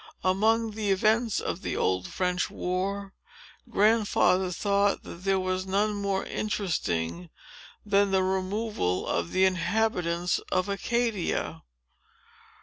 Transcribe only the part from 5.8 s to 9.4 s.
more interesting than the removal of